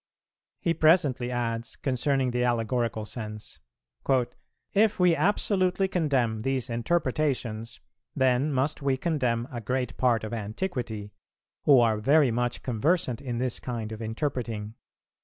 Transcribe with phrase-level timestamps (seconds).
[0.61, 3.59] He presently adds concerning the allegorical sense:
[4.73, 7.79] "If we absolutely condemn these interpretations,
[8.15, 11.11] then must we condemn a great part of Antiquity,
[11.65, 14.73] who are very much conversant in this kind of interpreting.